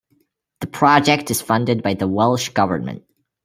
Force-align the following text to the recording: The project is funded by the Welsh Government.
The 0.61 0.65
project 0.65 1.29
is 1.29 1.43
funded 1.43 1.83
by 1.83 1.93
the 1.93 2.07
Welsh 2.07 2.49
Government. 2.49 3.03